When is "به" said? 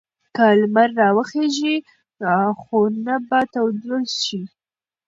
3.29-3.39